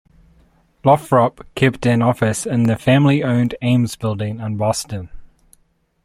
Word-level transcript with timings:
Lothrop 0.83 1.45
kept 1.53 1.85
an 1.85 2.01
office 2.01 2.47
in 2.47 2.63
the 2.63 2.75
family-owned 2.75 3.53
Ames 3.61 3.95
Building 3.95 4.39
in 4.39 4.57
Boston. 4.57 5.11